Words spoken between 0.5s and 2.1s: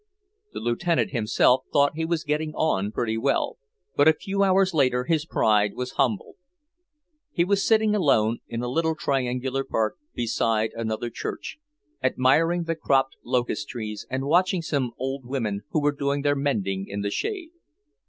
The Lieutenant himself thought he